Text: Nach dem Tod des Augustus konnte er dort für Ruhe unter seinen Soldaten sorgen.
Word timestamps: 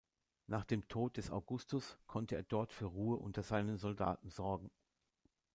Nach 0.47 0.65
dem 0.65 0.87
Tod 0.87 1.17
des 1.17 1.29
Augustus 1.29 1.99
konnte 2.07 2.35
er 2.35 2.41
dort 2.41 2.73
für 2.73 2.85
Ruhe 2.85 3.17
unter 3.17 3.43
seinen 3.43 3.77
Soldaten 3.77 4.31
sorgen. 4.31 4.71